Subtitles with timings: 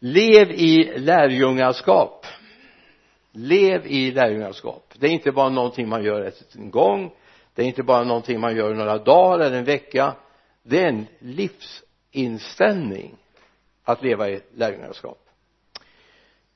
[0.00, 2.26] lev i lärjungaskap.
[3.32, 4.94] Lev i lärjungaskap.
[4.98, 7.12] Det är inte bara någonting man gör en gång.
[7.54, 10.14] Det är inte bara någonting man gör några dagar eller en vecka.
[10.62, 13.16] Det är en livsinställning
[13.84, 15.18] att leva i lärjungaskap.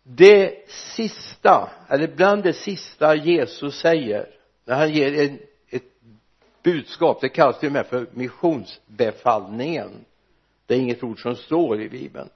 [0.03, 4.27] Det sista eller bland det sista Jesus säger
[4.65, 5.39] när han ger en,
[5.69, 5.83] ett
[6.63, 10.05] budskap det kallas till och med för missionsbefallningen.
[10.67, 12.29] Det är inget ord som står i bibeln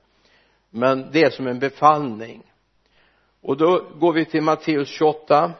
[0.70, 2.42] men det är som en befallning.
[3.40, 5.52] Och då går vi till Matteus 28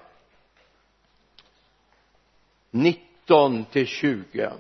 [2.70, 4.50] 19 till 20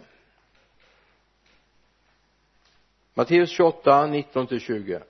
[3.14, 5.00] Matteus 28 19 till 20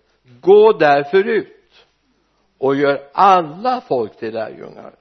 [0.40, 1.86] gå därför ut
[2.58, 4.94] och gör alla folk till lärjungar.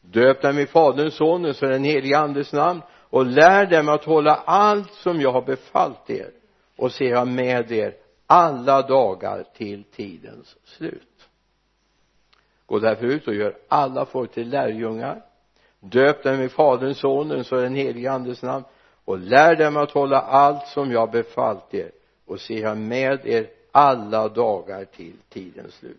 [0.00, 4.34] Döp dem i faderns sonens och den helige andes namn och lär dem att hålla
[4.34, 6.30] allt som jag har befallt er
[6.76, 7.94] och se jag med er
[8.26, 11.28] alla dagar till tidens slut.
[12.66, 15.22] Gå därför ut och gör alla folk till lärjungar.
[15.80, 18.64] Döp dem i faderns sonens och den helige andes namn
[19.04, 21.90] och lär dem att hålla allt som jag befallt er
[22.26, 25.98] och se jag med er alla dagar till tidens slut.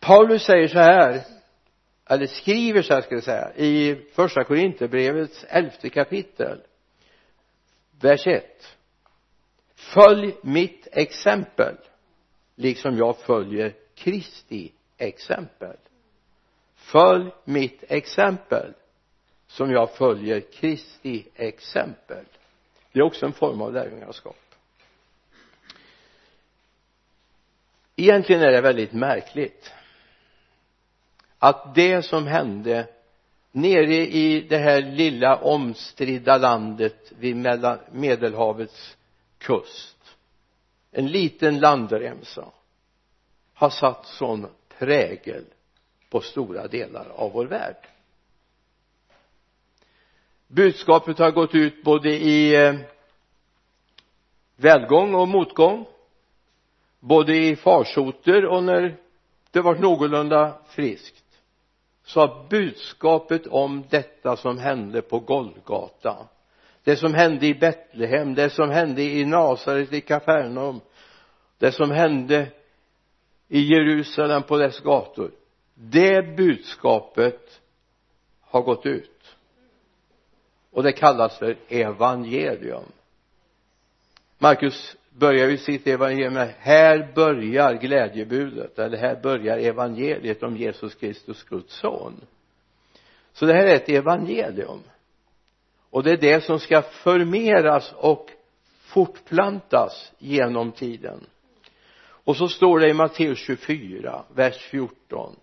[0.00, 1.22] Paulus säger så här
[2.06, 6.60] eller skriver så här ska jag säga i första Korinthierbrevets elfte kapitel
[8.00, 8.75] vers 1
[9.94, 11.76] följ mitt exempel
[12.54, 15.76] liksom jag följer Kristi exempel.
[16.74, 18.74] Följ mitt exempel
[19.46, 22.24] som jag följer Kristi exempel.
[22.92, 24.36] Det är också en form av lärjungaskap.
[27.96, 29.72] Egentligen är det väldigt märkligt
[31.38, 32.88] att det som hände
[33.52, 37.36] nere i det här lilla omstridda landet vid
[37.92, 38.95] medelhavets
[39.46, 40.16] kust.
[40.90, 42.44] En liten landremsa
[43.54, 44.46] har satt sån
[44.78, 45.44] prägel
[46.10, 47.88] på stora delar av vår värld.
[50.46, 52.74] Budskapet har gått ut både i eh,
[54.56, 55.86] välgång och motgång
[57.00, 58.96] både i farsoter och när
[59.50, 61.24] det var någorlunda friskt.
[62.04, 66.28] Så har budskapet om detta som hände på Golgata
[66.86, 70.80] det som hände i Betlehem det som hände i Nasaret i Kapernaum
[71.58, 72.48] det som hände
[73.48, 75.30] i Jerusalem på dess gator.
[75.74, 77.60] Det budskapet
[78.40, 79.36] har gått ut.
[80.70, 82.84] Och det kallas för evangelium.
[84.38, 90.94] Markus börjar ju sitt evangelium med här börjar glädjebudet eller här börjar evangeliet om Jesus
[90.94, 92.20] Kristus Guds son.
[93.32, 94.82] Så det här är ett evangelium
[95.90, 98.30] och det är det som ska förmeras och
[98.80, 101.26] fortplantas genom tiden.
[102.08, 105.36] Och så står det i Matteus 24 vers 14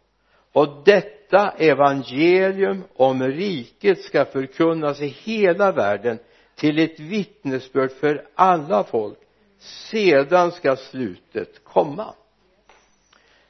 [0.53, 6.19] och detta evangelium om riket ska förkunnas i hela världen
[6.55, 9.17] till ett vittnesbörd för alla folk
[9.59, 12.13] sedan ska slutet komma.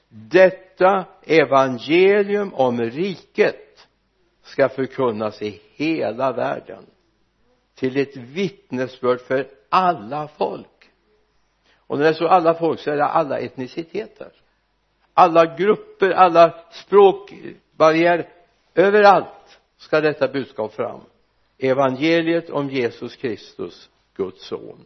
[0.09, 3.72] Detta evangelium om riket
[4.53, 6.85] ska förkunnas i hela världen
[7.75, 10.89] till ett vittnesbörd för alla folk.
[11.77, 14.31] Och när det står alla folk så är det alla etniciteter.
[15.13, 18.29] Alla grupper, alla språkbarriärer
[18.75, 21.01] överallt ska detta budskap fram.
[21.57, 24.85] Evangeliet om Jesus Kristus Guds son.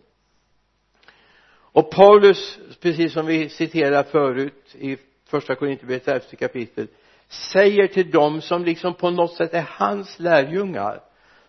[1.50, 6.88] Och Paulus precis som vi citerade förut i första Korinthierbrevet elfte kapitel
[7.28, 11.02] säger till dem som liksom på något sätt är hans lärjungar.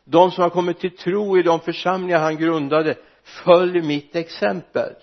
[0.04, 4.94] De som har kommit till tro i de församlingar han grundade följ mitt exempel.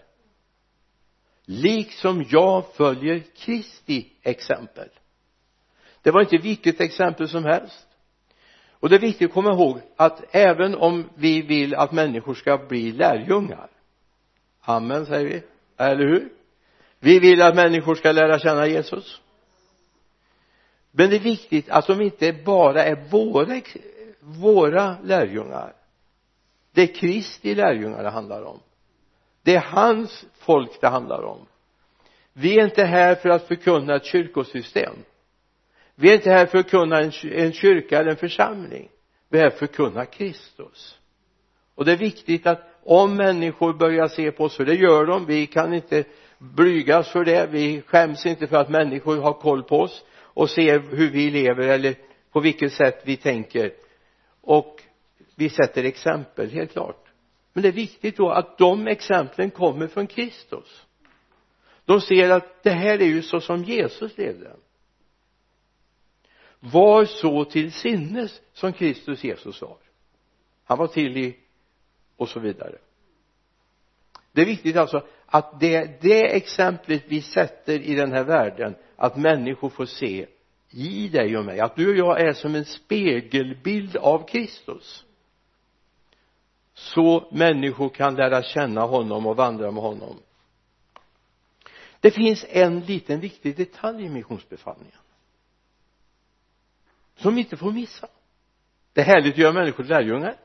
[1.45, 4.89] Liksom jag följer Kristi exempel.
[6.01, 7.87] Det var inte vilket exempel som helst.
[8.71, 12.57] Och det är viktigt att komma ihåg att även om vi vill att människor ska
[12.57, 13.69] bli lärjungar
[14.65, 15.43] amen säger vi
[15.77, 16.29] eller hur?
[16.99, 19.21] Vi vill att människor ska lära känna Jesus
[20.97, 23.61] men det är viktigt att de inte bara är våra
[24.19, 25.73] våra lärjungar.
[26.71, 28.59] Det är Kristi lärjungar det handlar om.
[29.43, 31.39] Det är hans folk det handlar om.
[32.33, 34.95] Vi är inte här för att förkunna ett kyrkosystem.
[35.95, 38.89] Vi är inte här för att kunna en, en kyrka eller en församling.
[39.29, 40.97] Vi är här för att kunna Kristus.
[41.75, 45.25] Och det är viktigt att om människor börjar se på oss för det gör de
[45.25, 46.03] vi kan inte
[46.37, 50.03] blygas för det vi skäms inte för att människor har koll på oss
[50.35, 51.95] och ser hur vi lever eller
[52.31, 53.73] på vilket sätt vi tänker.
[54.41, 54.81] Och
[55.35, 57.07] vi sätter exempel helt klart.
[57.53, 60.85] Men det är viktigt då att de exemplen kommer från Kristus.
[61.85, 64.55] De ser att det här är ju så som Jesus levde.
[66.59, 69.77] Var så till sinnes som Kristus Jesus var.
[70.63, 71.35] Han var till i
[72.15, 72.77] och så vidare.
[74.31, 79.17] Det är viktigt alltså att det, det exemplet vi sätter i den här världen att
[79.17, 80.27] människor får se
[80.71, 85.05] i dig och mig att du och jag är som en spegelbild av Kristus.
[86.73, 90.15] Så människor kan lära känna honom och vandra med honom.
[91.99, 94.99] Det finns en liten viktig detalj i missionsbefallningen
[97.17, 98.07] som vi inte får missa.
[98.93, 100.35] Det är härligt att göra människor till lärjungar.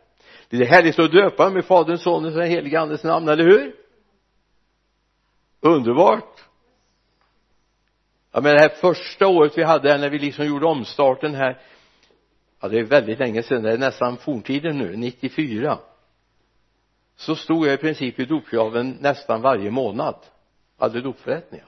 [0.49, 3.77] Det är härligt att döpa med faderns, sonens och den helige andes namn, eller hur?
[5.61, 6.50] Underbart
[8.33, 11.61] ja men det här första året vi hade när vi liksom gjorde omstarten här
[12.61, 13.63] ja det är väldigt länge sedan.
[13.63, 15.79] Det är nästan forntiden nu 94
[17.17, 20.15] så stod jag i princip i dopgraven nästan varje månad.
[20.79, 21.67] Hade dopförrättningar.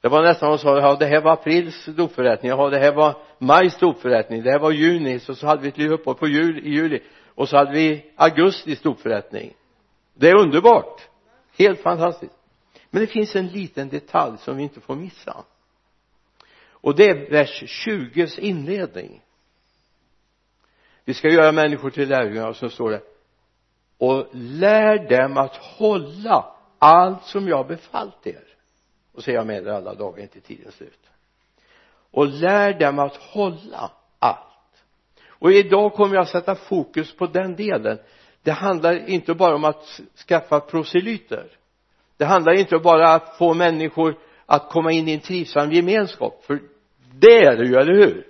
[0.00, 3.14] Det var nästan de sa ja det här var aprils dopförrättning ja det här var
[3.38, 6.66] majs dopförrättning det här var juni så, så hade vi ett liv uppehåll på jul,
[6.66, 7.02] i juli.
[7.34, 9.54] Och så hade vi augustis dopförrättning.
[10.14, 11.08] Det är underbart.
[11.58, 12.35] Helt fantastiskt
[12.96, 15.44] men det finns en liten detalj som vi inte får missa.
[16.70, 19.22] Och det är vers 20s inledning.
[21.04, 23.02] Vi ska göra människor till lärjungar och så står det
[23.98, 28.44] och lär dem att hålla allt som jag befallt er.
[29.12, 31.10] Och så är jag med er alla dagar inte tidens slut.
[32.10, 34.84] Och lär dem att hålla allt.
[35.28, 37.98] Och idag kommer jag att sätta fokus på den delen.
[38.42, 41.56] Det handlar inte bara om att skaffa proselyter
[42.16, 46.44] det handlar inte bara om att få människor att komma in i en trivsam gemenskap
[46.44, 46.60] för
[47.14, 48.26] det är det ju, eller hur?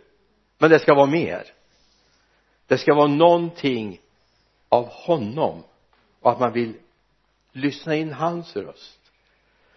[0.59, 1.45] Men det ska vara mer.
[2.67, 4.01] Det ska vara någonting
[4.69, 5.63] av honom
[6.21, 6.75] och att man vill
[7.53, 9.01] lyssna in hans röst.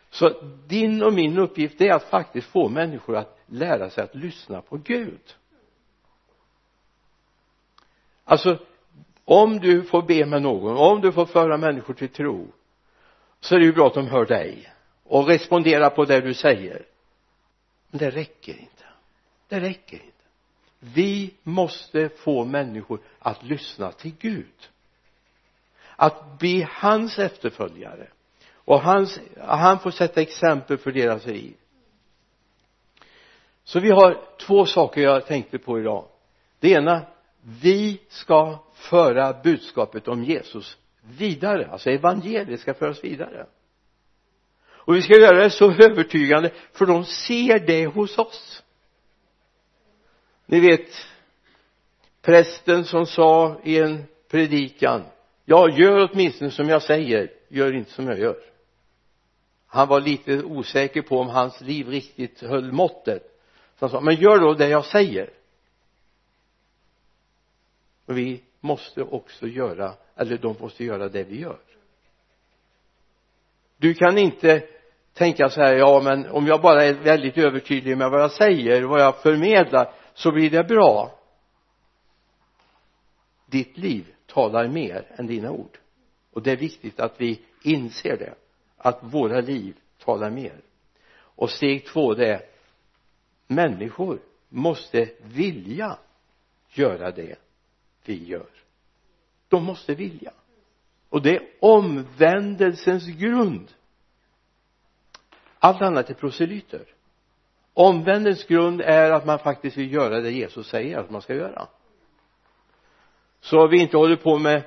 [0.09, 0.29] Så
[0.67, 4.77] din och min uppgift är att faktiskt få människor att lära sig att lyssna på
[4.77, 5.35] Gud.
[8.23, 8.57] Alltså
[9.25, 12.47] om du får be med någon om du får föra människor till tro
[13.39, 16.85] så är det ju bra att de hör dig och responderar på det du säger.
[17.89, 18.83] Men det räcker inte.
[19.47, 20.13] Det räcker inte.
[20.79, 24.69] Vi måste få människor att lyssna till Gud.
[25.95, 28.07] Att bli hans efterföljare.
[28.53, 31.53] Och hans, han får sätta exempel för deras liv.
[33.63, 36.05] Så vi har två saker jag tänkte på idag.
[36.59, 37.01] Det ena
[37.41, 40.77] vi ska föra budskapet om Jesus
[41.17, 41.67] vidare.
[41.67, 43.45] Alltså evangeliet ska föras vidare.
[44.89, 48.63] Och vi ska göra det så övertygande för de ser det hos oss.
[50.45, 50.89] Ni vet
[52.21, 55.03] prästen som sa i en predikan
[55.45, 58.37] ja gör åtminstone som jag säger gör inte som jag gör.
[59.67, 63.23] Han var lite osäker på om hans liv riktigt höll måttet.
[63.79, 65.29] Så han sa men gör då det jag säger.
[68.05, 71.59] Och vi måste också göra eller de måste göra det vi gör.
[73.77, 74.67] Du kan inte
[75.13, 78.83] tänka så här ja men om jag bara är väldigt övertydlig med vad jag säger
[78.83, 81.19] vad jag förmedlar så blir det bra.
[83.45, 85.77] Ditt liv talar mer än dina ord.
[86.33, 88.33] Och det är viktigt att vi inser det
[88.77, 90.61] att våra liv talar mer.
[91.11, 92.41] Och steg två det är
[93.47, 95.97] människor måste vilja
[96.69, 97.35] göra det
[98.05, 98.49] vi gör
[99.49, 100.31] de måste vilja.
[101.09, 103.71] Och det är omvändelsens grund.
[105.59, 106.85] Allt annat är proselyter.
[107.73, 111.67] Omvändelsens grund är att man faktiskt vill göra det Jesus säger att man ska göra.
[113.41, 114.63] Så vi inte håller på med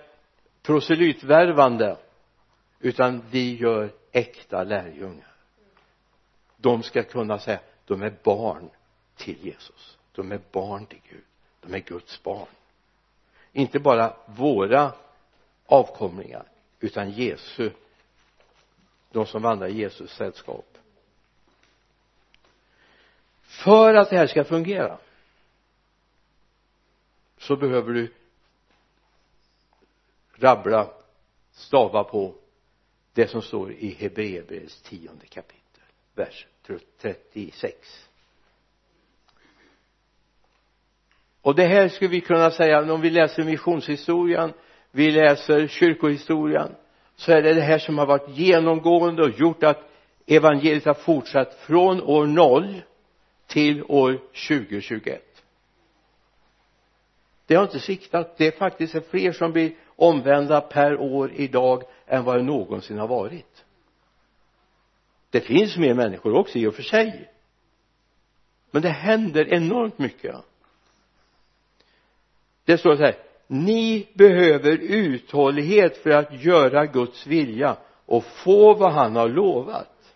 [0.62, 1.96] proselytvärvande
[2.80, 5.32] utan vi gör äkta lärjungar.
[6.56, 8.70] De ska kunna säga de är barn
[9.16, 9.98] till Jesus.
[10.12, 11.24] De är barn till Gud.
[11.60, 12.48] De är Guds barn
[13.52, 14.92] inte bara våra
[15.66, 16.44] avkomlingar
[16.80, 17.70] utan Jesu
[19.10, 20.78] de som vandrar i Jesus sällskap.
[23.42, 24.98] För att det här ska fungera
[27.38, 28.12] så behöver du
[30.34, 30.90] rabbla
[31.52, 32.34] stava på
[33.12, 35.82] det som står i Hebreerbrevets tionde kapitel
[36.14, 36.46] vers
[36.98, 38.08] 36
[41.42, 44.52] och det här skulle vi kunna säga om vi läser missionshistorien
[44.90, 46.74] vi läser kyrkohistorien
[47.16, 49.90] så är det det här som har varit genomgående och gjort att
[50.26, 52.82] evangeliet har fortsatt från år 0
[53.46, 55.32] till år 2021
[57.46, 62.24] det har inte sviktat det är faktiskt fler som blir omvända per år idag än
[62.24, 63.64] vad det någonsin har varit.
[65.30, 67.30] Det finns mer människor också i och för sig.
[68.70, 70.36] Men det händer enormt mycket
[72.64, 73.16] det står så här
[73.46, 77.76] ni behöver uthållighet för att göra Guds vilja
[78.06, 80.14] och få vad han har lovat.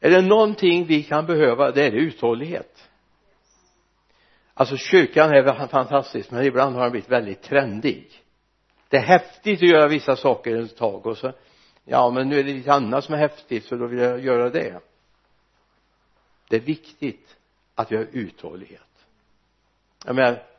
[0.00, 2.88] Är det någonting vi kan behöva det är det uthållighet.
[4.54, 8.10] Alltså kyrkan är fantastisk men ibland har den blivit väldigt trendig.
[8.88, 11.32] Det är häftigt att göra vissa saker ett tag och så
[11.84, 14.50] ja men nu är det lite annat som är häftigt så då vill jag göra
[14.50, 14.80] det.
[16.48, 17.36] Det är viktigt
[17.74, 18.80] att vi har uthållighet.
[20.04, 20.53] Jag menar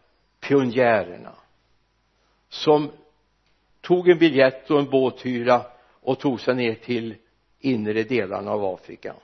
[0.48, 1.36] pionjärerna
[2.50, 2.92] som
[3.82, 5.62] tog en biljett och en båthyra
[6.02, 7.16] och tog sig ner till
[7.60, 9.16] inre delarna av Afrika.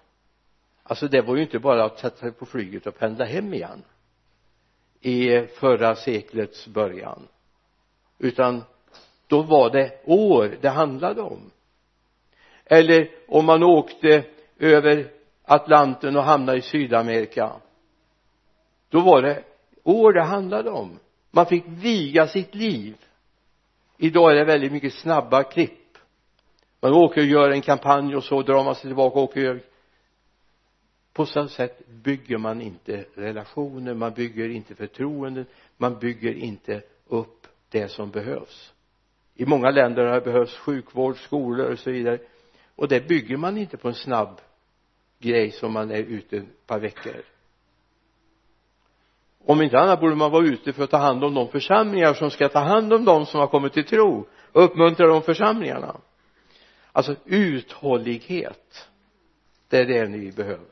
[0.84, 3.84] Alltså det var ju inte bara att sätta sig på flyget och pendla hem igen
[5.00, 7.28] i förra seklets början
[8.18, 8.64] utan
[9.28, 11.52] då var det år det handlade om.
[12.66, 14.24] Eller om man åkte
[14.60, 15.12] över
[15.44, 17.52] Atlanten och hamnade i Sydamerika
[18.90, 19.44] då var det
[19.84, 21.00] år det handlade om
[21.32, 22.96] man fick viga sitt liv.
[23.98, 25.98] Idag är det väldigt mycket snabba klipp.
[26.80, 29.46] Man åker och gör en kampanj och så drar man sig tillbaka och åker och
[29.46, 29.62] gör
[31.14, 35.46] på så sätt bygger man inte relationer man bygger inte förtroenden
[35.78, 38.74] man bygger inte upp det som behövs.
[39.36, 42.20] I många länder har det behövts sjukvård, skolor och så vidare.
[42.76, 44.42] Och det bygger man inte på en snabb
[45.20, 47.24] grej som man är ute ett par veckor
[49.46, 52.32] om inte annat borde man vara ute för att ta hand om de församlingar som
[52.32, 54.28] ska ta hand om de som har kommit till tro.
[54.52, 55.96] Och uppmuntra de församlingarna.
[56.92, 58.90] Alltså uthållighet
[59.68, 60.66] det är det ni behöver.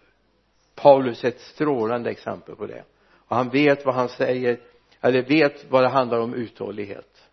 [0.75, 2.83] Paulus är ett strålande exempel på det.
[3.11, 4.59] Och han vet vad han säger
[5.01, 7.29] eller vet vad det handlar om uthållighet.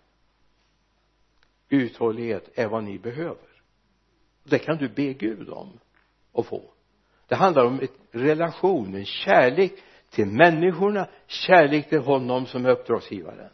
[1.69, 3.63] Uthållighet är vad ni behöver.
[4.45, 5.79] Det kan du be Gud om
[6.33, 6.63] att få.
[7.29, 9.73] Det handlar om en relation, en kärlek
[10.11, 13.51] till människorna, kärlek till honom som är uppdragsgivaren.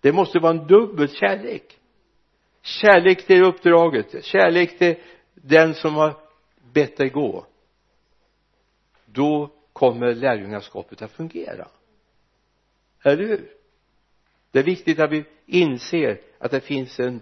[0.00, 1.78] Det måste vara en dubbel kärlek.
[2.62, 4.96] Kärlek till uppdraget, kärlek till
[5.34, 6.16] den som har
[6.72, 7.46] bett dig gå.
[9.06, 11.68] Då kommer lärjungaskapet att fungera.
[13.02, 13.50] Eller hur?
[14.50, 17.20] Det är viktigt att vi inser att det finns en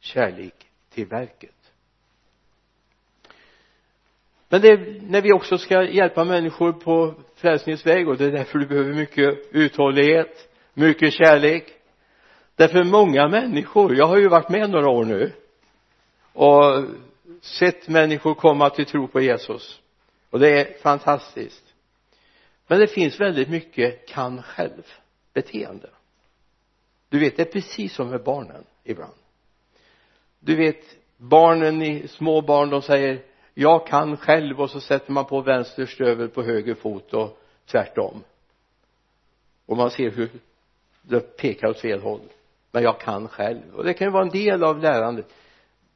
[0.00, 1.59] kärlek till verket
[4.52, 8.30] men det är när vi också ska hjälpa människor på frälsningens väg och det är
[8.30, 11.64] därför du behöver mycket uthållighet mycket kärlek.
[12.56, 15.32] Därför många människor jag har ju varit med några år nu
[16.32, 16.84] och
[17.40, 19.80] sett människor komma till tro på Jesus.
[20.30, 21.64] Och det är fantastiskt.
[22.66, 24.82] Men det finns väldigt mycket kan själv
[25.32, 25.90] beteende
[27.10, 29.14] du vet det är precis som med barnen ibland.
[30.40, 33.22] Du vet barnen i små barn de säger
[33.54, 38.22] jag kan själv och så sätter man på vänster stövel på höger fot och tvärtom.
[39.66, 40.30] Och man ser hur
[41.02, 42.28] det pekar åt fel håll.
[42.72, 45.26] Men jag kan själv och det kan ju vara en del av lärandet.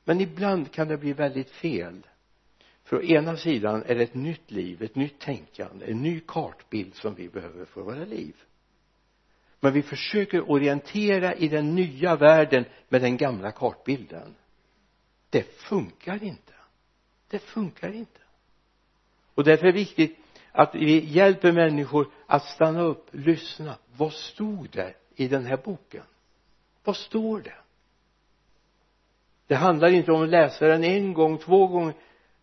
[0.04, 2.06] Men ibland kan det bli väldigt fel.
[2.84, 6.94] För å ena sidan är det ett nytt liv, ett nytt tänkande, en ny kartbild
[6.94, 8.34] som vi behöver för våra liv.
[9.60, 14.34] Men vi försöker orientera i den nya världen med den gamla kartbilden.
[15.30, 16.43] Det funkar inte
[17.34, 18.20] det funkar inte.
[19.34, 20.18] Och därför är det viktigt
[20.52, 23.78] att vi hjälper människor att stanna upp, lyssna.
[23.96, 26.02] Vad stod det i den här boken?
[26.84, 27.54] Vad står det?
[29.46, 31.94] Det handlar inte om att läsa den en gång, två gånger.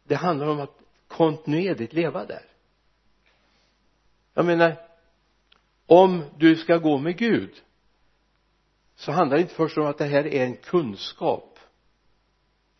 [0.03, 2.45] Det handlar om att kontinuerligt leva där.
[4.33, 4.75] Jag menar
[5.86, 7.62] om du ska gå med Gud
[8.95, 11.50] så handlar det inte först om att det här är en kunskap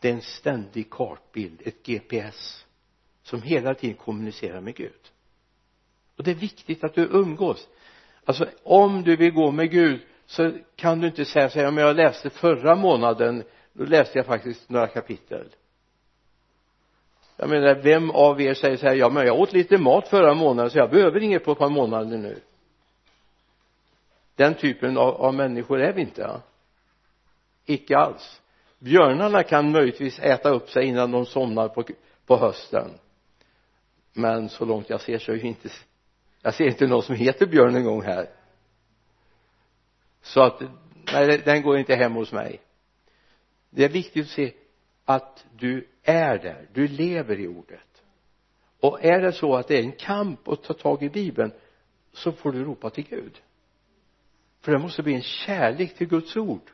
[0.02, 2.66] det är en ständig kartbild, ett GPS
[3.24, 5.12] som hela tiden kommunicerar med Gud.
[6.18, 7.68] Och det är viktigt att du umgås.
[8.26, 11.84] Alltså om du vill gå med Gud så kan du inte säga så här, men
[11.84, 13.44] jag läste förra månaden
[13.74, 15.48] då läste jag faktiskt några kapitel.
[17.38, 20.34] Jag menar vem av er säger så här ja men jag åt lite mat förra
[20.34, 22.40] månaden så jag behöver inget på ett par månader nu.
[24.36, 26.42] Den typen av, av människor är vi inte ja?
[27.66, 28.41] icke alls
[28.82, 31.84] björnarna kan möjligtvis äta upp sig innan de somnar på,
[32.26, 32.92] på hösten.
[34.14, 35.70] Men så långt jag ser så är ju inte
[36.42, 38.30] jag ser inte någon som heter björn en gång här.
[40.22, 40.62] Så att
[41.14, 42.62] nej den går inte hem hos mig.
[43.70, 44.54] Det är viktigt att se
[45.06, 48.04] att du är där, du lever i ordet.
[48.80, 51.52] Och är det så att det är en kamp att ta tag i bibeln
[52.14, 53.42] så får du ropa till Gud.
[54.62, 56.72] För det måste bli en kärlek till Guds ord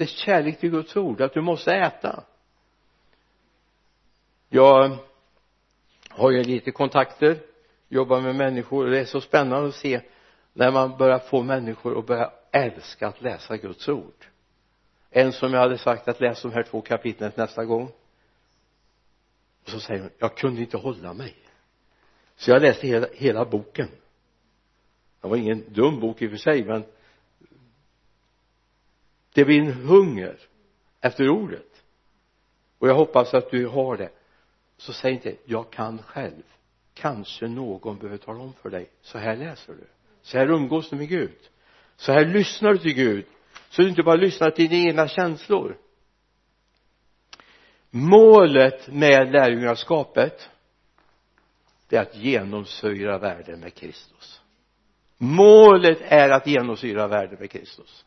[0.00, 2.24] det är kärlek till Guds ord att du måste äta.
[4.48, 4.96] Jag
[6.08, 7.38] har ju lite kontakter
[7.88, 10.00] jobbar med människor och det är så spännande att se
[10.52, 14.26] när man börjar få människor att börja älska att läsa Guds ord.
[15.10, 17.92] En som jag hade sagt att läs de här två kapitlen nästa gång
[19.64, 21.34] och så säger hon jag kunde inte hålla mig.
[22.36, 23.88] Så jag läste hela, hela boken.
[25.20, 26.84] Det var ingen dum bok i och för sig men
[29.34, 30.38] det blir en hunger
[31.00, 31.82] efter ordet.
[32.78, 34.10] Och jag hoppas att du har det.
[34.76, 36.42] Så säg inte jag kan själv.
[36.94, 38.90] Kanske någon behöver tala om för dig.
[39.02, 39.86] Så här läser du.
[40.22, 41.38] Så här umgås du med Gud.
[41.96, 43.26] Så här lyssnar du till Gud.
[43.70, 45.78] Så du inte bara lyssnar till dina egna känslor.
[47.90, 50.50] Målet med lärjungaskapet
[51.88, 54.40] det är att genomsyra världen med Kristus.
[55.18, 58.04] Målet är att genomsyra världen med Kristus.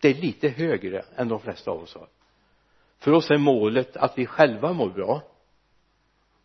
[0.00, 2.08] Det är lite högre än de flesta av oss har.
[2.98, 5.22] För oss är målet att vi själva mår bra.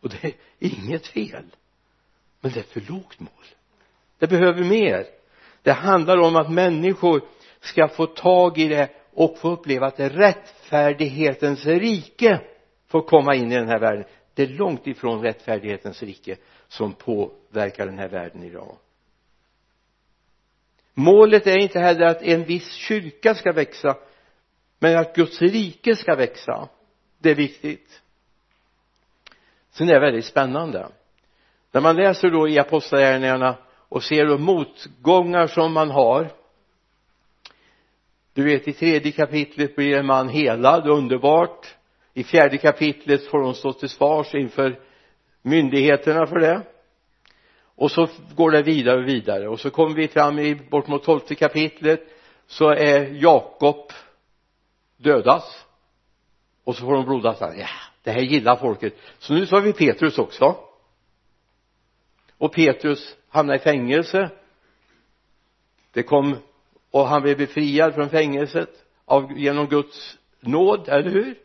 [0.00, 1.44] Och det är inget fel.
[2.40, 3.44] Men det är för lågt mål.
[4.18, 5.06] Det behöver mer.
[5.62, 7.22] Det handlar om att människor
[7.60, 12.40] ska få tag i det och få uppleva att rättfärdighetens rike
[12.86, 14.04] får komma in i den här världen.
[14.34, 16.36] Det är långt ifrån rättfärdighetens rike
[16.68, 18.76] som påverkar den här världen idag
[20.94, 23.96] målet är inte heller att en viss kyrka ska växa
[24.78, 26.68] men att Guds rike ska växa.
[27.18, 28.02] Det är viktigt.
[29.70, 30.88] Sen är det väldigt spännande.
[31.72, 33.56] När man läser då i apostlagärningarna
[33.88, 36.30] och ser då motgångar som man har
[38.34, 41.74] du vet i tredje kapitlet blir en man helad, underbart.
[42.14, 44.80] I fjärde kapitlet får de stå till svars inför
[45.42, 46.62] myndigheterna för det
[47.76, 49.48] och så går det vidare och vidare.
[49.48, 52.00] Och så kommer vi fram i bort mot tolfte kapitlet
[52.46, 53.92] så är Jakob
[54.96, 55.64] dödas.
[56.64, 57.68] Och så får de blodas, ja
[58.04, 58.94] det här gillar folket.
[59.18, 60.56] Så nu så har vi Petrus också.
[62.38, 64.30] Och Petrus hamnar i fängelse.
[65.92, 66.36] Det kom
[66.90, 68.70] och han blev befriad från fängelset
[69.04, 71.38] av, genom Guds nåd, eller hur?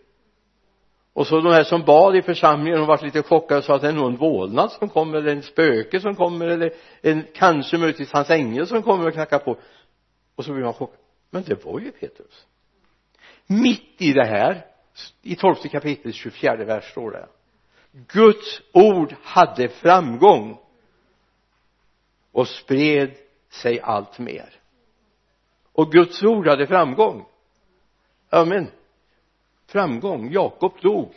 [1.19, 3.81] Och så de här som bad i församlingen de var lite chockade och sa att
[3.81, 7.77] det är nog en vålnad som kommer eller en spöke som kommer eller en kanske
[7.77, 9.57] möjligtvis hans ängel som kommer och knackar på.
[10.35, 10.99] Och så blir man chockad.
[11.29, 12.45] Men det var ju Petrus.
[13.47, 14.65] Mitt i det här
[15.21, 17.27] i tolfte kapitlet 24 vers står det.
[17.91, 20.59] Guds ord hade framgång
[22.31, 23.11] och spred
[23.49, 24.49] sig allt mer.
[25.73, 27.25] Och Guds ord hade framgång.
[28.29, 28.71] Amen
[29.69, 30.31] framgång.
[30.31, 31.13] Jakob dog.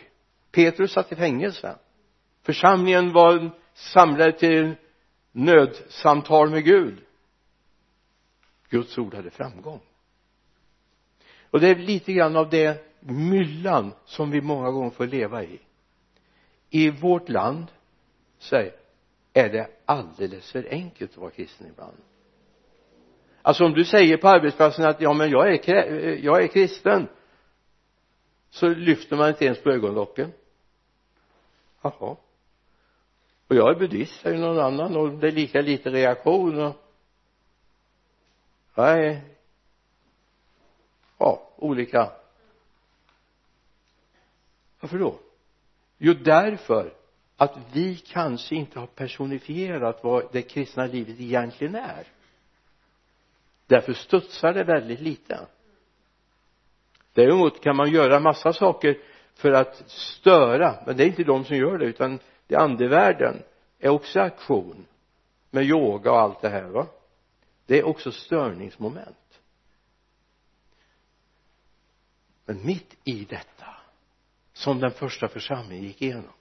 [0.50, 1.76] Petrus satt i fängelse.
[2.42, 4.74] Församlingen var samlad till
[5.32, 6.98] nödsamtal med Gud.
[8.68, 9.80] Guds ord hade framgång.
[11.50, 15.60] Och det är lite grann av det myllan som vi många gånger får leva i.
[16.70, 17.66] I vårt land
[18.38, 18.72] säg
[19.32, 21.96] är det alldeles för enkelt att vara kristen ibland.
[23.42, 27.08] Alltså om du säger på arbetsplatsen att ja men jag är, jag är kristen
[28.52, 30.32] så lyfter man inte ens på ögonlocken.
[31.82, 32.16] Jaha.
[33.48, 36.76] Och jag är buddhist säger någon annan och det är lika lite reaktion och
[38.74, 39.20] jag är
[41.18, 42.12] ja olika.
[44.80, 45.18] Varför då?
[45.98, 46.94] Jo därför
[47.36, 52.06] att vi kanske inte har personifierat vad det kristna livet egentligen är.
[53.66, 55.46] Därför studsar det väldigt lite
[57.12, 58.98] däremot kan man göra massa saker
[59.34, 63.42] för att störa men det är inte de som gör det utan det andevärlden
[63.78, 64.86] är också aktion
[65.50, 66.86] med yoga och allt det här va?
[67.66, 69.40] Det är också störningsmoment.
[72.44, 73.66] Men mitt i detta
[74.52, 76.32] som den första församlingen gick igenom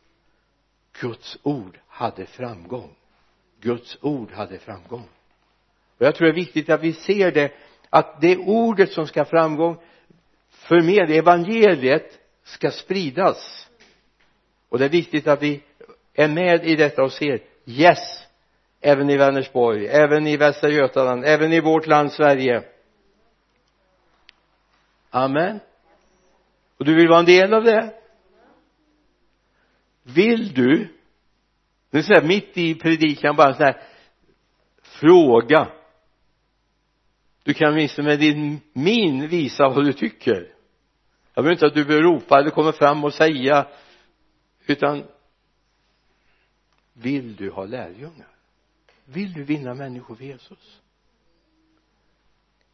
[0.99, 2.95] Guds ord hade framgång.
[3.59, 5.09] Guds ord hade framgång.
[5.97, 7.53] Och jag tror det är viktigt att vi ser det
[7.89, 9.77] att det ordet som ska framgång
[10.71, 13.69] förmedla evangeliet ska spridas.
[14.69, 15.61] Och det är viktigt att vi
[16.13, 18.27] är med i detta och ser yes
[18.81, 22.63] även i Vänersborg även i Västra Götaland även i vårt land Sverige.
[25.09, 25.59] Amen.
[26.77, 27.93] Och du vill vara en del av det?
[30.03, 30.87] Vill du?
[31.89, 33.81] Nu säger mitt i predikan bara så här
[34.81, 35.67] fråga.
[37.43, 40.60] Du kan åtminstone med din min visa vad du tycker
[41.33, 43.67] jag vill inte att du behöver ropa eller komma fram och säga
[44.65, 45.03] utan
[46.93, 48.27] vill du ha lärjungar?
[49.05, 50.81] Vill du vinna människor för Jesus?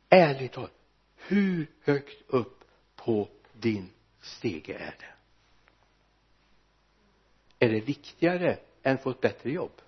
[0.09, 0.71] Ärligt talat
[1.15, 2.63] hur högt upp
[2.95, 3.89] på din
[4.21, 5.13] stege är det?
[7.65, 9.81] Är det viktigare än att få ett bättre jobb?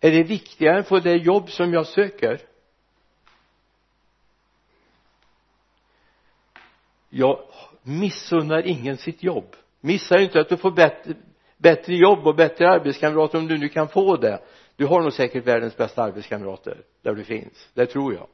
[0.00, 2.49] Är det viktigare än att få det jobb som jag söker?
[7.10, 7.40] Jag
[7.82, 9.56] missunnar ingen sitt jobb.
[9.80, 11.14] Missa inte att du får bättre,
[11.56, 14.42] bättre jobb och bättre arbetskamrater om du nu kan få det.
[14.76, 17.68] Du har nog säkert världens bästa arbetskamrater där du finns.
[17.74, 18.26] Det tror jag.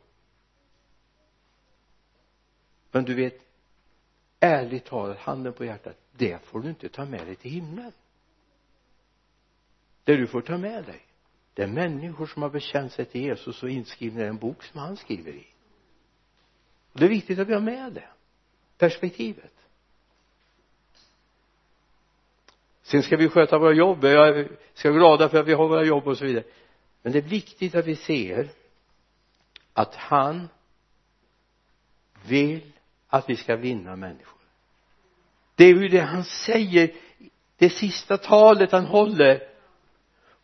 [2.91, 3.41] Men du vet
[4.41, 7.93] ärligt talat handen på hjärtat det får du inte ta med dig till himlen.
[10.05, 11.07] Det du får ta med dig
[11.57, 14.81] det är människor som har bekänt sig till Jesus och inskrivna i en bok som
[14.81, 15.47] han skriver i.
[16.93, 18.09] Och det är viktigt att vi har med det
[18.79, 19.53] perspektivet.
[22.83, 25.85] Sen ska vi sköta våra jobb jag ska vara glada för att vi har våra
[25.85, 26.45] jobb och så vidare.
[27.03, 28.49] Men det är viktigt att vi ser
[29.73, 30.49] att han
[32.27, 32.73] vill
[33.09, 34.41] att vi ska vinna människor.
[35.55, 36.91] Det är ju det han säger
[37.59, 39.43] det sista talet han håller.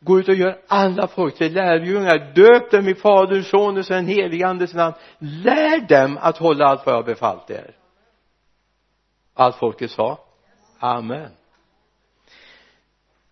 [0.01, 2.33] Gå ut och gör alla folk till lärjungar.
[2.35, 4.95] Döp dem i faderns sonens och den helige andes namn.
[5.19, 7.77] Lär dem att hålla allt vad jag har befallt er
[9.35, 10.25] allt folket sa
[10.79, 11.31] amen.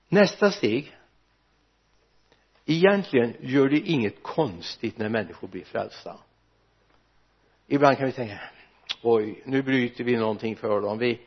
[0.08, 0.96] Nästa steg.
[2.64, 6.18] Egentligen gör det inget konstigt när människor blir frälsta.
[7.66, 8.40] Ibland kan vi tänka
[9.02, 10.98] oj nu bryter vi någonting för dem.
[10.98, 11.20] Vi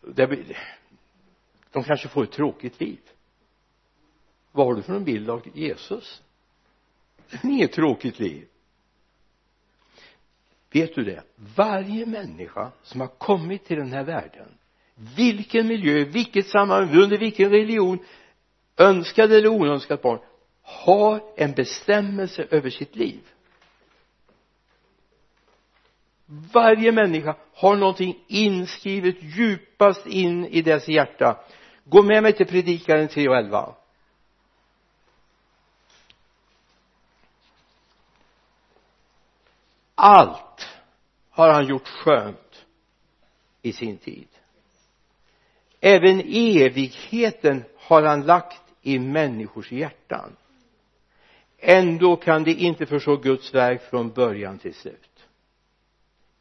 [0.00, 0.56] det
[1.72, 2.98] de kanske får ett tråkigt liv.
[4.52, 6.22] Vad har du för en bild av Jesus?
[7.30, 8.48] Det är inget tråkigt liv
[10.72, 11.22] vet du det?
[11.56, 14.48] Varje människa som har kommit till den här världen
[15.16, 17.98] vilken miljö, vilket sammanhang, under vilken religion
[18.76, 20.18] önskad eller oönskat barn
[20.62, 23.20] har en bestämmelse över sitt liv.
[26.52, 31.40] Varje människa har någonting inskrivet djupast in i dess hjärta.
[31.84, 33.74] Gå med mig till predikaren 3 och 11
[39.96, 40.68] allt
[41.30, 42.66] har han gjort skönt
[43.62, 44.28] i sin tid.
[45.80, 50.36] Även evigheten har han lagt i människors hjärtan.
[51.58, 55.26] Ändå kan de inte förstå Guds verk från början till slut.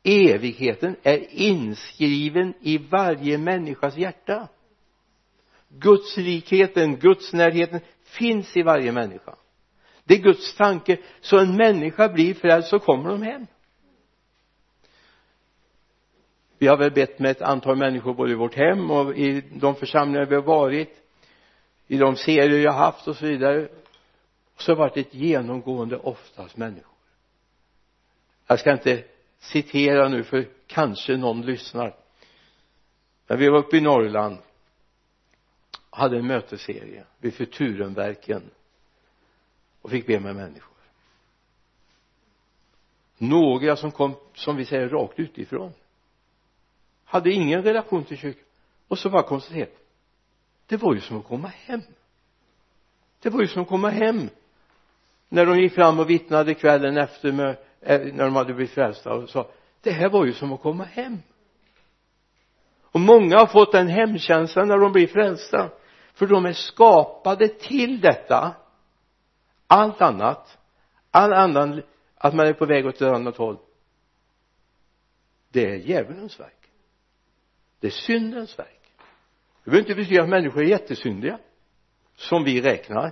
[0.03, 4.47] Evigheten är inskriven i varje människas hjärta.
[5.69, 9.35] Gudslikheten, gudsnärheten finns i varje människa
[10.05, 10.97] det är Guds tanke.
[11.21, 13.47] Så en människa blir frälst så kommer de hem.
[16.57, 19.75] Vi har väl bett med ett antal människor både i vårt hem och i de
[19.75, 21.01] församlingar vi har varit
[21.87, 23.67] i de serier jag har haft och så vidare.
[24.55, 26.95] Och så har det varit ett genomgående oftast människor.
[28.47, 29.03] Jag ska inte
[29.39, 31.95] citera nu för kanske någon lyssnar.
[33.27, 34.37] Men vi var uppe i Norrland
[35.89, 38.49] hade en mötesserie vid Futurenverken
[39.85, 40.77] och fick be med människor.
[43.17, 45.73] Några som kom som vi säger rakt utifrån.
[47.03, 48.43] Hade ingen relation till kyrkan.
[48.87, 49.71] Och så bara konstaterade
[50.67, 51.81] det var ju som att komma hem.
[53.21, 54.29] Det var ju som att komma hem.
[55.29, 59.13] När de gick fram och vittnade kvällen efter med, eh, när de hade blivit frälsta
[59.13, 61.17] och sa det här var ju som att komma hem.
[62.81, 65.69] Och många har fått den hemkänslan när de blir frälsta.
[66.13, 68.55] För de är skapade till detta
[69.67, 70.57] allt annat
[71.11, 71.81] all annan
[72.15, 73.57] att man är på väg åt ett annat håll
[75.55, 76.71] det är djävulens verk.
[77.79, 78.91] Det är syndens verk.
[79.63, 81.39] Det behöver inte betyda att människor är jättesyndiga
[82.15, 83.11] som vi räknar.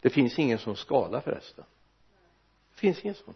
[0.00, 1.64] Det finns ingen som skala förresten.
[2.74, 3.34] Det finns ingen sån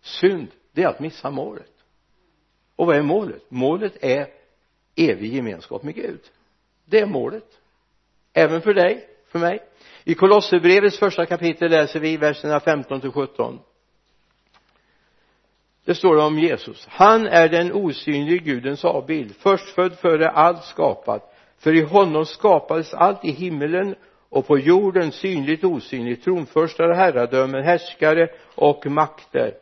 [0.00, 1.72] synd det är att missa målet.
[2.76, 3.50] Och vad är målet?
[3.50, 4.32] Målet är
[4.96, 6.30] evig gemenskap med Gud.
[6.84, 7.60] Det är målet.
[8.32, 9.60] Även för dig, för mig.
[10.04, 13.58] I Kolosserbrevets första kapitel läser vi verserna 15 till 17
[15.90, 16.86] det står om Jesus.
[16.90, 21.34] Han är den osynlige Gudens avbild förstfödd före allt skapat.
[21.58, 23.94] För i honom skapades allt i himmelen
[24.28, 29.54] och på jorden synligt osynligt tronförstar och herradömen härskare och makter.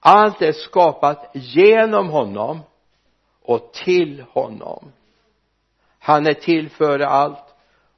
[0.00, 2.60] Allt är skapat genom honom
[3.42, 4.92] och till honom.
[5.98, 7.51] Han är till före allt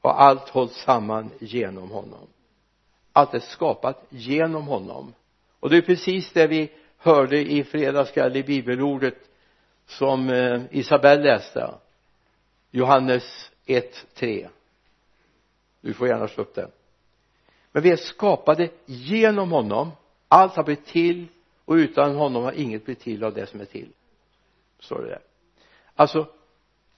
[0.05, 2.27] och allt hålls samman genom honom.
[3.13, 5.15] Allt är skapat genom honom.
[5.61, 9.15] Och det är precis det vi hörde i fredagskväll i bibelordet
[9.87, 11.75] som eh, Isabelle läste.
[12.71, 14.49] Johannes 1, 3
[15.81, 16.71] du får gärna slå upp det
[17.73, 19.91] men vi är skapade genom honom.
[20.29, 21.27] Allt har blivit till
[21.65, 23.89] och utan honom har inget blivit till av det som är till.
[24.79, 25.23] Står det där.
[25.95, 26.27] Alltså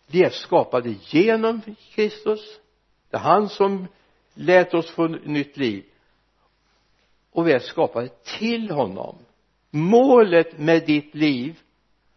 [0.06, 2.60] vi är skapade genom Kristus
[3.10, 3.86] det är han som
[4.34, 5.84] lät oss få nytt liv.
[7.32, 9.18] Och vi är skapade till honom.
[9.70, 11.60] Målet med ditt liv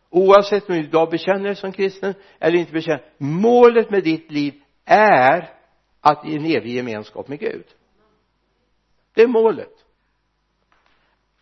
[0.09, 4.61] oavsett om du idag bekänner dig som kristen eller inte bekänner målet med ditt liv
[4.85, 5.53] är
[6.01, 7.65] att i en evig gemenskap med Gud.
[9.13, 9.85] Det är målet.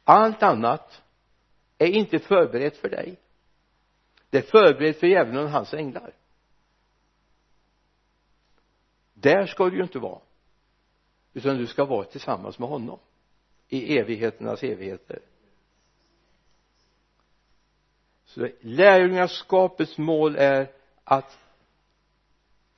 [0.04, 1.02] Allt annat
[1.78, 3.20] är inte förberett för dig.
[4.30, 6.14] Det är förberett för djävulen och hans änglar
[9.21, 10.19] där ska du ju inte vara.
[11.34, 12.99] Utan du ska vara tillsammans med honom.
[13.69, 15.19] I evigheternas evigheter.
[18.25, 20.71] Så lärjungaskapets mål är
[21.03, 21.39] att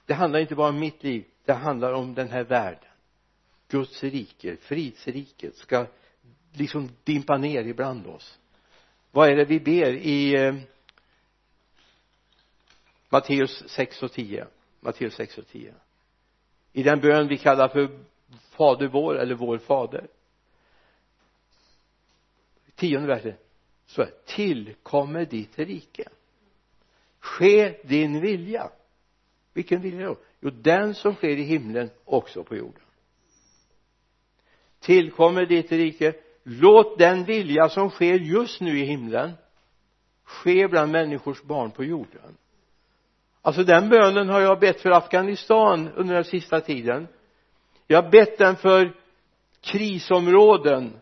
[0.06, 1.26] det handlar inte bara om mitt liv.
[1.46, 2.90] Det handlar om den här världen.
[3.68, 5.86] Guds rike, fridsriket ska
[6.54, 8.40] liksom dimpa ner ibland oss.
[9.12, 10.56] Vad är det vi ber i eh,
[13.10, 14.48] Matteus 6 och 10
[14.80, 15.74] Matteus 6 och 10
[16.74, 18.00] i den bön vi kallar för
[18.50, 20.08] fader vår eller vår fader.
[22.76, 23.34] Tionde versen.
[23.86, 26.10] Så är tillkommer ditt rike.
[27.20, 28.70] Ske din vilja.
[29.54, 30.18] Vilken vilja då?
[30.40, 32.84] Jo den som sker i himlen också på jorden.
[34.80, 36.14] Tillkommer ditt rike.
[36.44, 39.32] Låt den vilja som sker just nu i himlen
[40.24, 42.38] ske bland människors barn på jorden
[43.42, 47.08] alltså den bönen har jag bett för Afghanistan under den sista tiden.
[47.88, 48.96] Jag har bett den för
[49.62, 51.02] krisområden.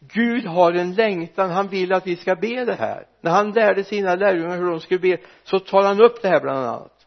[0.00, 3.06] Gud har en längtan, han vill att vi ska be det här.
[3.20, 6.40] När han lärde sina lärjungar hur de skulle be så tar han upp det här
[6.40, 7.06] bland annat.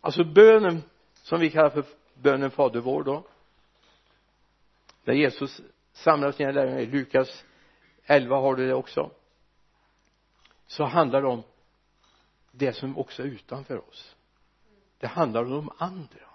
[0.00, 0.82] Alltså bönen
[1.22, 3.24] som vi kallar för bönen fader vår då
[5.04, 5.60] där Jesus
[5.92, 7.44] samlar sina lärjungar i Lukas
[8.06, 9.10] 11 har du det också
[10.66, 11.42] så handlar det om
[12.58, 14.16] det som också är utanför oss.
[14.98, 16.28] Det handlar om de andra.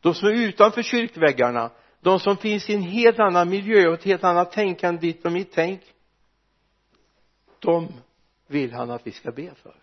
[0.00, 4.04] De som är utanför kyrkväggarna de som finns i en helt annan miljö och ett
[4.04, 5.80] helt annat tänkande ditt och mitt tänk
[7.58, 7.88] de
[8.46, 9.74] vill han att vi ska be för.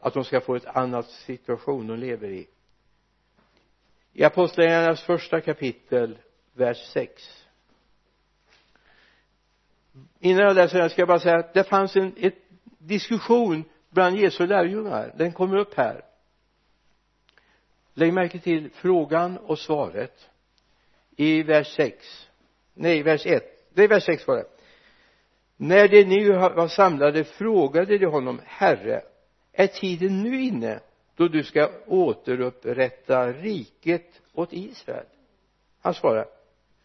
[0.00, 2.46] Att de ska få ett annat situation de lever i.
[4.12, 6.18] I apostlagärningarnas första kapitel
[6.52, 7.46] vers 6
[10.18, 12.38] innan jag läser den ska jag bara säga att det fanns en ett
[12.78, 15.12] diskussion bland Jesu lärjungar.
[15.16, 16.04] Den kommer upp här.
[17.94, 20.30] Lägg märke till frågan och svaret.
[21.16, 22.28] I vers 6
[22.74, 23.44] nej vers 1
[23.74, 24.46] det är vers 6 var det.
[25.56, 29.02] När de nu var samlade frågade de honom herre
[29.52, 30.80] är tiden nu inne
[31.16, 35.06] då du ska återupprätta riket åt Israel?
[35.80, 36.26] Han svarar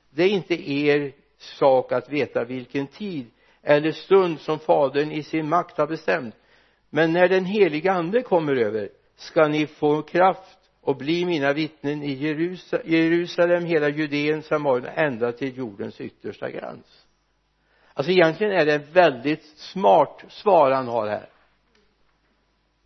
[0.10, 5.50] det är inte er sak att veta vilken tid eller stund som fadern i sin
[5.50, 6.36] makt har bestämt
[6.93, 12.04] men när den heliga ande kommer över ska ni få kraft och bli mina vittnen
[12.04, 12.12] i
[12.86, 17.06] Jerusalem, hela Judeen, Samarien ända till jordens yttersta gräns.
[17.93, 21.30] Alltså egentligen är det ett väldigt smart svar han har här.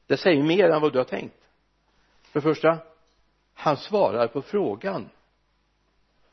[0.07, 1.47] Det säger mer än vad du har tänkt.
[2.21, 2.77] För det första
[3.53, 5.09] han svarar på frågan.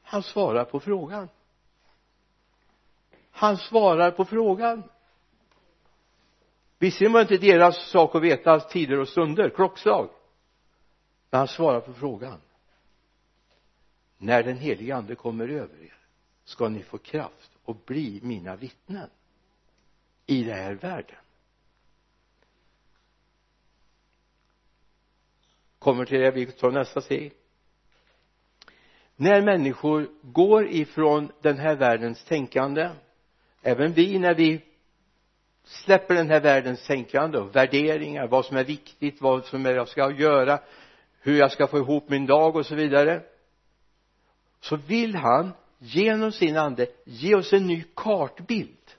[0.03, 1.29] Han svarar på frågan.
[3.31, 4.83] Han svarar på frågan
[6.83, 10.11] visserligen var det inte deras sak att veta tider och stunder, klockslag.
[11.31, 12.41] Men han svarar på frågan.
[14.19, 15.97] När den helige ande kommer över er
[16.45, 19.11] ska ni få kraft och bli mina vittnen
[20.27, 21.17] i den här världen.
[25.79, 27.33] Kommer till det vi tar nästa steg.
[29.17, 32.91] När människor går ifrån den här världens tänkande
[33.63, 34.72] även vi när vi
[35.73, 39.89] släpper den här världens tänkande och värderingar vad som är viktigt vad som är jag
[39.89, 40.59] ska göra
[41.21, 43.23] hur jag ska få ihop min dag och så vidare.
[44.61, 48.91] Så vill han genom sin ande ge oss en ny kartbild.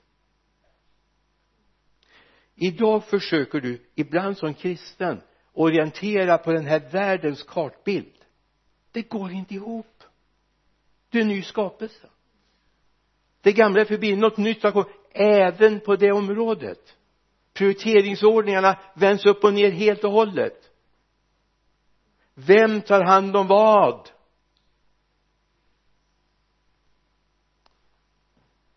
[2.54, 5.20] Idag försöker du ibland som kristen
[5.52, 8.14] orientera på den här världens kartbild.
[8.92, 10.02] Det går inte ihop.
[11.10, 12.08] Du är en ny skapelse.
[13.40, 16.96] Det gamla är förbi något nytt har kommit även på det området.
[17.52, 20.70] Prioriteringsordningarna vänds upp och ner helt och hållet.
[22.34, 24.10] Vem tar hand om vad?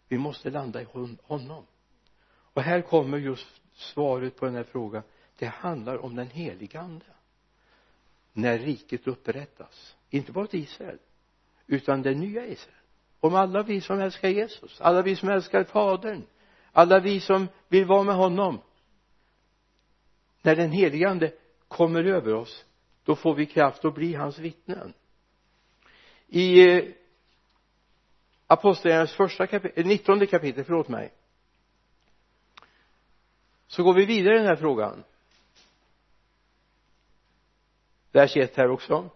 [0.07, 0.87] Vi måste landa i
[1.23, 1.65] honom.
[2.53, 5.03] Och här kommer just svaret på den här frågan.
[5.37, 7.05] Det handlar om den heliga ande.
[8.33, 9.95] När riket upprättas.
[10.09, 10.99] Inte bara till Israel
[11.67, 12.76] utan det nya Israel
[13.19, 16.25] om alla vi som älskar Jesus alla vi som älskar fadern
[16.77, 18.61] alla vi som vill vara med honom.
[20.41, 21.33] När den helige ande
[21.67, 22.65] kommer över oss
[23.03, 24.93] då får vi kraft att bli hans vittnen.
[26.27, 26.83] I eh,
[28.47, 31.13] apostlagärningarnas första kapitel, eh, 19 kapitel, förlåt mig.
[33.67, 35.03] Så går vi vidare i den här frågan.
[38.11, 39.09] Vers 1 här också.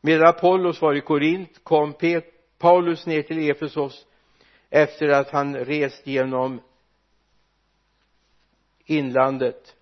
[0.00, 1.92] Medan Apollos var i Korint kom
[2.60, 4.06] Paulus ner till Efesos
[4.70, 6.60] efter att han rest genom
[8.84, 9.76] inlandet.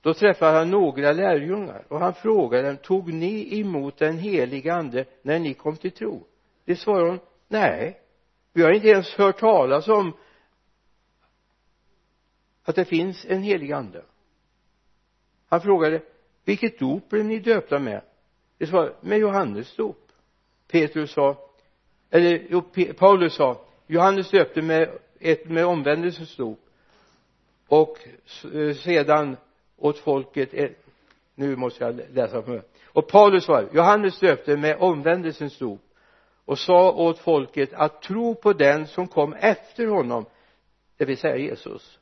[0.00, 5.04] Då träffade han några lärjungar och han frågade dem tog ni emot den helige ande
[5.22, 6.26] när ni kom till tro?
[6.64, 8.00] Det svarade hon nej
[8.52, 10.12] vi har inte ens hört talas om
[12.62, 14.04] att det finns en helig ande.
[15.48, 16.02] Han frågade
[16.44, 18.02] vilket dop blev ni döpta med?
[18.58, 20.12] Det svarade med Johannes dop.
[20.68, 21.43] Petrus sa
[22.14, 22.62] eller jo,
[22.98, 26.60] Paulus sa Johannes döpte med ett med omvändelsens dop
[27.68, 27.98] och
[28.54, 29.36] eh, sedan
[29.76, 30.76] åt folket
[31.34, 32.62] nu måste jag läsa för mig.
[32.86, 35.80] Och Paulus var Johannes döpte med omvändelsens dop
[36.44, 40.24] och sa åt folket att tro på den som kom efter honom
[40.96, 41.98] det vill säga Jesus.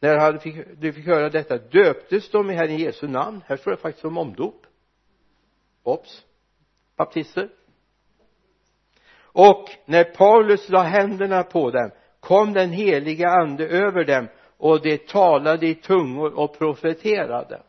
[0.00, 3.40] När han fick, de fick höra detta döptes de i Herren Jesu namn?
[3.46, 4.66] Här står det faktiskt om omdop.
[5.82, 6.24] Ops.
[6.96, 7.48] Baptister
[9.34, 14.98] och när Paulus la händerna på dem kom den heliga ande över dem och de
[14.98, 17.62] talade i tungor och profeterade.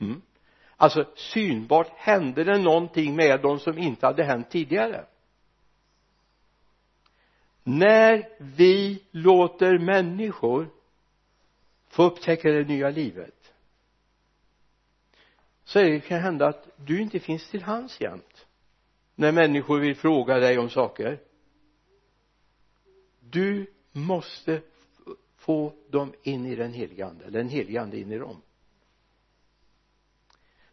[0.00, 0.22] Mm.
[0.76, 5.04] alltså synbart hände det någonting med dem som inte hade hänt tidigare.
[7.62, 10.70] När vi låter människor
[11.88, 13.52] få upptäcka det nya livet
[15.64, 18.29] så är det kan hända att du inte finns till hands jämt
[19.20, 21.20] när människor vill fråga dig om saker.
[23.20, 24.60] Du måste
[25.36, 28.42] få dem in i den heliga ande eller den heliga ande in i dem.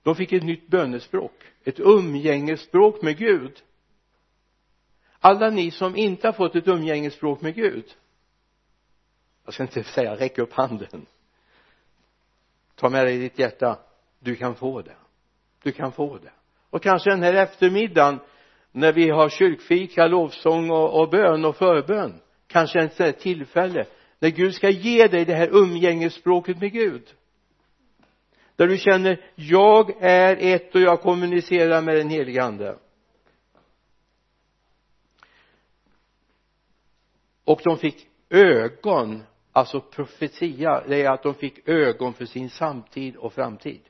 [0.03, 3.63] De fick ett nytt bönespråk ett umgängesspråk med Gud.
[5.19, 7.95] Alla ni som inte har fått ett umgängesspråk med Gud
[9.47, 11.05] jag ska inte säga räck upp handen.
[12.75, 13.79] Ta med dig ditt hjärta.
[14.19, 14.95] Du kan få det.
[15.63, 16.31] Du kan få det.
[16.69, 18.19] Och kanske den här eftermiddagen
[18.77, 22.21] när vi har kyrkfika, lovsång och, och bön och förbön.
[22.47, 23.85] Kanske ett tillfälle.
[24.19, 27.13] När Gud ska ge dig det här umgängesspråket med Gud.
[28.55, 32.77] Där du känner jag är ett och jag kommunicerar med den helige ande.
[37.43, 43.15] Och de fick ögon alltså profetia det är att de fick ögon för sin samtid
[43.15, 43.81] och framtid.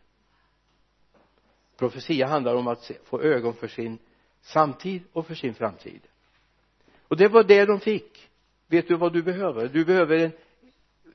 [1.78, 3.97] Profetia handlar om att få ögon för sin
[4.48, 6.02] samtid och för sin framtid.
[7.08, 8.30] Och det var det de fick.
[8.68, 9.68] Vet du vad du behöver?
[9.68, 10.32] Du behöver en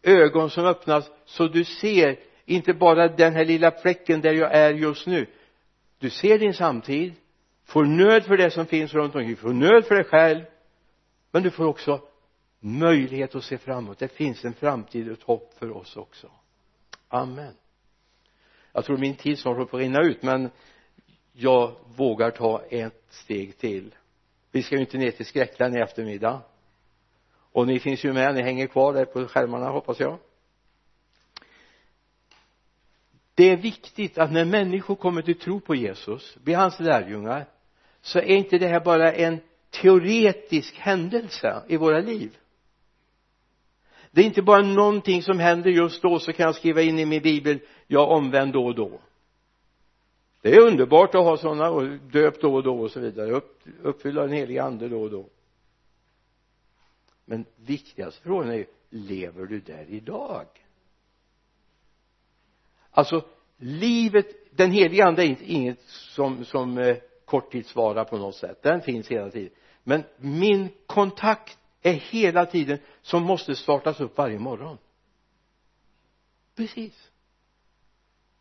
[0.02, 4.74] ögon som öppnas så du ser inte bara den här lilla fläcken där jag är
[4.74, 5.26] just nu.
[5.98, 7.14] Du ser din samtid
[7.64, 10.44] får nöd för det som finns runt omkring får nöd för dig själv
[11.30, 12.00] men du får också
[12.60, 13.98] möjlighet att se framåt.
[13.98, 16.30] Det finns en framtid och ett hopp för oss också.
[17.08, 17.54] Amen.
[18.72, 20.50] Jag tror min tid snart håller på att rinna ut men
[21.32, 23.94] jag vågar ta ett steg till.
[24.50, 26.42] Vi ska ju inte ner till Skräckland i eftermiddag.
[27.52, 30.18] Och ni finns ju med, ni hänger kvar där på skärmarna hoppas jag.
[33.34, 37.46] Det är viktigt att när människor kommer till tro på Jesus blir hans lärjungar
[38.00, 39.40] så är inte det här bara en
[39.70, 42.38] teoretisk händelse i våra liv.
[44.10, 47.04] Det är inte bara någonting som händer just då så kan jag skriva in i
[47.04, 49.00] min bibel jag omvänd då och då
[50.42, 53.30] det är underbart att ha sådana och döp då och då och så vidare.
[53.30, 55.28] Upp, uppfylla den helige ande då och då.
[57.24, 60.46] Men viktigaste frågan är ju lever du där idag?
[62.90, 63.24] Alltså
[63.56, 64.26] livet
[64.56, 68.62] den helige ande är inte inget som, som eh, korttidsvara på något sätt.
[68.62, 69.50] Den finns hela tiden.
[69.82, 74.78] Men min kontakt är hela tiden som måste startas upp varje morgon.
[76.54, 77.10] Precis.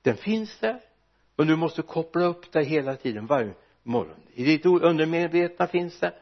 [0.02, 0.91] Den finns där
[1.36, 3.54] och du måste koppla upp dig hela tiden varje
[3.84, 4.16] morgon.
[4.34, 6.14] I ditt undermedvetna finns det.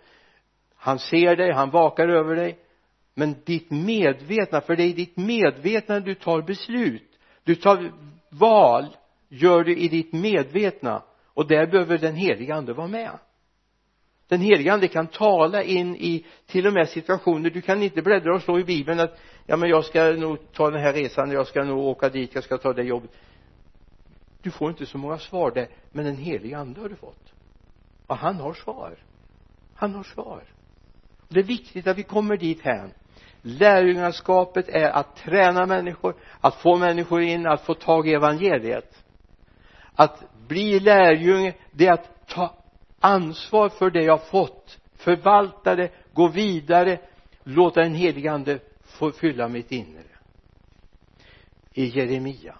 [0.75, 2.59] Han ser dig, han vakar över dig.
[3.13, 7.19] Men ditt medvetna, för det är i ditt medvetna du tar beslut.
[7.43, 7.91] Du tar
[8.29, 8.85] val
[9.29, 11.03] gör du i ditt medvetna.
[11.33, 13.11] Och där behöver den heliga ande vara med.
[14.27, 17.49] Den heliga ande kan tala in i till och med situationer.
[17.49, 20.69] Du kan inte bläddra och slå i bibeln att ja men jag ska nog ta
[20.69, 23.11] den här resan jag ska nog åka dit jag ska ta det jobbet
[24.41, 27.33] du får inte så många svar där men den helig ande har du fått.
[28.07, 28.95] Och han har svar.
[29.75, 30.43] Han har svar.
[31.27, 32.93] Det är viktigt att vi kommer dit här.
[33.41, 39.03] Lärjungaskapet är att träna människor att få människor in att få tag i evangeliet.
[39.95, 42.55] Att bli lärjunge det är att ta
[42.99, 46.99] ansvar för det jag fått förvalta det gå vidare
[47.43, 50.03] låta den helige ande få fylla mitt inre.
[51.73, 52.55] I Jeremia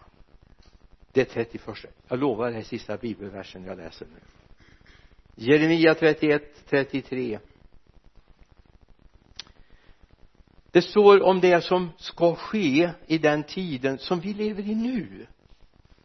[1.12, 1.62] det 31
[2.08, 4.20] jag lovar det här sista bibelversen jag läser nu.
[5.36, 7.40] Jeremia 31 33
[10.72, 15.28] det står om det som ska ske i den tiden som vi lever i nu.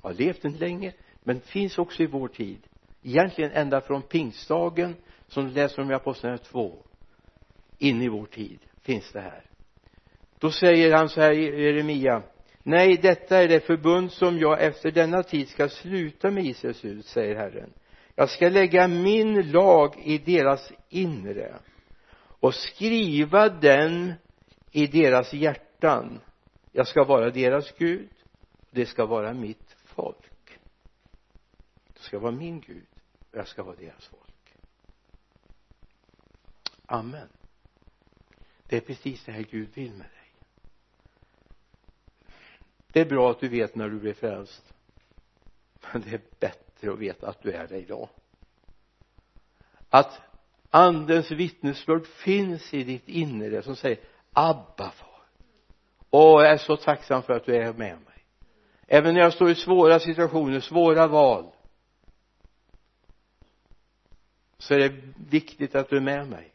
[0.02, 0.92] Jag har levt inte länge
[1.22, 2.58] men finns också i vår tid.
[3.02, 4.96] Egentligen ända från pingstdagen
[5.28, 6.82] som du läser om i apostlagärningarna 2
[7.78, 9.44] in i vår tid finns det här.
[10.38, 12.22] Då säger han så här i Jeremia
[12.64, 17.06] nej detta är det förbund som jag efter denna tid ska sluta med Israels hus
[17.06, 17.72] säger Herren.
[18.14, 21.54] Jag ska lägga min lag i deras inre
[22.40, 24.12] och skriva den
[24.70, 26.20] i deras hjärtan.
[26.72, 28.08] Jag ska vara deras Gud
[28.74, 30.58] det ska vara mitt folk.
[31.92, 32.86] Det ska vara min Gud
[33.30, 34.54] och jag ska vara deras folk.
[36.86, 37.28] Amen.
[38.68, 40.13] Det är precis det här Gud vill med det
[42.94, 44.74] det är bra att du vet när du blir frälst.
[45.92, 48.08] Men det är bättre att veta att du är det idag.
[49.90, 50.20] Att
[50.70, 53.98] andens vittnesbörd finns i ditt inre som säger
[54.32, 55.22] Abba far.
[56.10, 58.26] Och jag är så tacksam för att du är med mig.
[58.86, 61.52] Även när jag står i svåra situationer, svåra val
[64.58, 64.94] så är det
[65.30, 66.52] viktigt att du är med mig.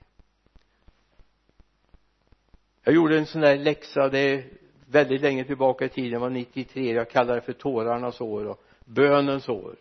[2.84, 4.60] Jag gjorde en sån där läxa det är
[4.92, 9.50] väldigt länge tillbaka i tiden, var 93 jag kallar det för tårarnas år och bönens
[9.50, 9.76] år.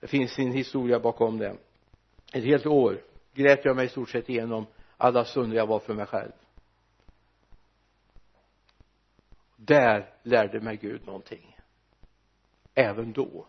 [0.00, 1.56] Det finns sin historia bakom det.
[2.32, 3.00] Ett helt år
[3.34, 6.32] grät jag mig i stort sett igenom alla stunder jag var för mig själv.
[9.56, 11.58] Där lärde mig Gud någonting.
[12.74, 13.46] Även då.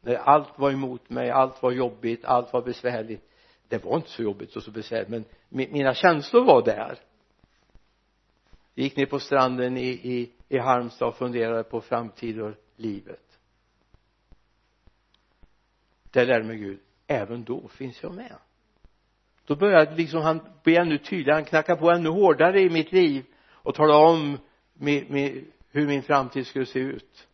[0.00, 3.30] När allt var emot mig, allt var jobbigt, allt var besvärligt.
[3.68, 6.98] Det var inte så jobbigt och så besvärligt men mina känslor var där
[8.82, 13.38] gick ner på stranden i, i, i Halmstad och funderade på framtid och livet?
[16.10, 18.36] Där lärde mig Gud även då finns jag med.
[19.44, 23.24] Då började liksom han bli ännu tydligare han knackade på ännu hårdare i mitt liv
[23.46, 24.38] och talade om
[24.72, 27.28] med, med, hur min framtid skulle se ut.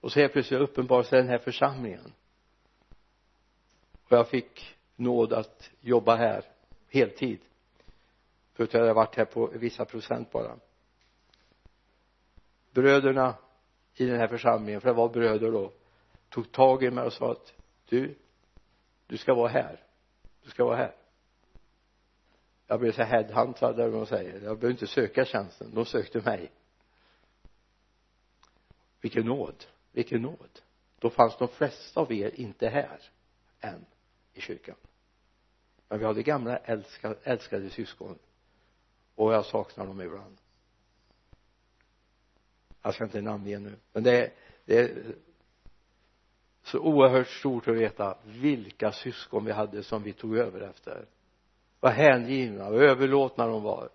[0.00, 2.12] Och så helt plötsligt uppenbarade sig den här församlingen.
[4.04, 6.44] Och jag fick nåd att jobba här
[6.88, 7.38] heltid
[8.52, 10.56] förut hade jag varit här på vissa procent bara.
[12.70, 13.34] Bröderna
[13.94, 15.72] i den här församlingen för det var bröder då
[16.28, 17.52] tog tag i mig och sa att
[17.88, 18.14] du
[19.06, 19.80] du ska vara här.
[20.42, 20.94] Du ska vara här.
[22.66, 24.32] Jag blev så headhuntad eller vad man säger.
[24.32, 25.74] Jag behöver inte söka tjänsten.
[25.74, 26.50] De sökte mig.
[29.00, 29.64] Vilken nåd.
[29.92, 30.60] Vilken nåd.
[30.98, 33.00] Då fanns de flesta av er inte här
[33.60, 33.84] än
[34.32, 34.76] i kyrkan.
[35.88, 38.18] Men vi hade gamla älskade, älskade syskon
[39.24, 40.36] och jag saknar dem ibland.
[42.82, 43.76] Jag ska inte namnge nu.
[43.92, 44.32] Men det är,
[44.64, 45.14] det är
[46.62, 51.06] så oerhört stort att veta vilka syskon vi hade som vi tog över efter.
[51.80, 53.88] Vad hängivna och överlåtna de var.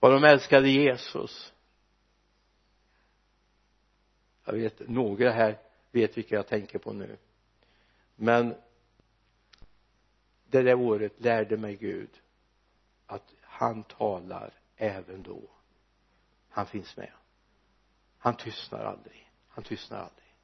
[0.00, 1.52] Vad de älskade Jesus.
[4.44, 5.58] Jag vet några här
[5.90, 7.16] vet vilka jag tänker på nu.
[8.16, 8.54] Men
[10.46, 12.10] det där året lärde mig Gud
[13.06, 15.40] att han talar även då.
[16.48, 17.12] Han finns med.
[18.18, 19.30] Han tystnar aldrig.
[19.48, 20.36] Han tystnar aldrig.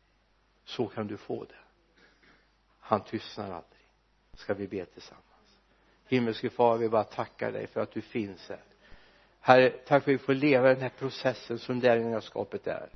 [0.65, 1.55] Så kan du få det.
[2.79, 3.91] Han tystnar aldrig.
[4.35, 5.59] Ska vi be tillsammans?
[6.07, 8.65] Himmelske far vi bara tackar dig för att du finns här.
[9.41, 12.91] Herre tack för att vi får leva den här processen som lärjungaskapet är.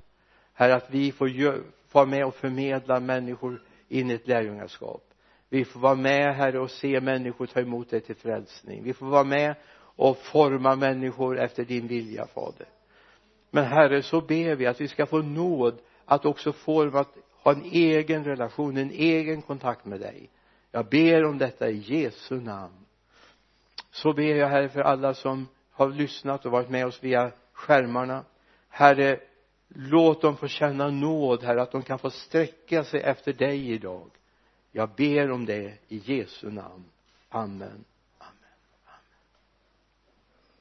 [0.53, 1.63] Herre att vi får
[1.93, 5.15] vara med och förmedla människor in i ett lärjungaskap.
[5.49, 8.83] Vi får vara med herre och se människor ta emot dig till frälsning.
[8.83, 9.55] Vi får vara med
[9.97, 12.67] och forma människor efter din vilja fader.
[13.51, 17.53] Men herre så ber vi att vi ska få nåd att också forma att ha
[17.53, 20.31] en egen relation en egen kontakt med dig.
[20.71, 22.87] Jag ber om detta i Jesu namn.
[23.91, 28.25] Så ber jag herre för alla som har lyssnat och varit med oss via skärmarna.
[28.69, 29.21] Herre
[29.69, 34.11] låt dem få känna nåd herre att de kan få sträcka sig efter dig idag.
[34.73, 36.85] Jag ber om det i Jesu namn.
[37.29, 37.85] Amen.